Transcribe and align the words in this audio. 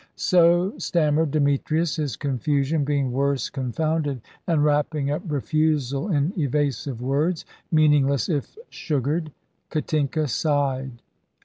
So 0.15 0.73
stammered 0.79 1.29
Demetrius, 1.29 1.97
his 1.97 2.15
confusion 2.15 2.83
being 2.83 3.11
worse 3.11 3.51
confounded, 3.51 4.21
and 4.47 4.63
wrapping 4.65 5.11
up 5.11 5.21
refusal 5.27 6.11
in 6.11 6.33
evasive 6.35 7.03
words, 7.03 7.45
meaningless 7.71 8.27
if 8.27 8.57
sugared. 8.71 9.31
Katinka 9.69 10.27
sighed. 10.27 11.03